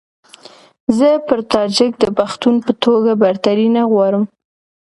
زه 0.97 1.09
پر 1.27 1.39
تاجک 1.53 1.91
د 1.99 2.05
پښتون 2.17 2.55
په 2.65 2.71
توګه 2.83 3.11
برتري 3.23 3.67
نه 3.75 3.83
غواړم. 3.91 4.23